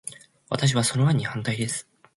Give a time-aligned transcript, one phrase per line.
[0.49, 1.87] 私は、その案に反対です。